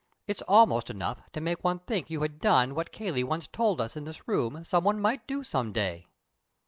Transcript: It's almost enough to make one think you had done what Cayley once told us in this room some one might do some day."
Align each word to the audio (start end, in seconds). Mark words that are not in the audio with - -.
It's 0.25 0.41
almost 0.47 0.89
enough 0.89 1.29
to 1.33 1.39
make 1.41 1.63
one 1.63 1.77
think 1.77 2.09
you 2.09 2.23
had 2.23 2.39
done 2.41 2.73
what 2.73 2.91
Cayley 2.91 3.23
once 3.23 3.45
told 3.45 3.79
us 3.79 3.95
in 3.95 4.03
this 4.05 4.27
room 4.27 4.63
some 4.63 4.83
one 4.83 4.99
might 4.99 5.27
do 5.27 5.43
some 5.43 5.71
day." 5.71 6.07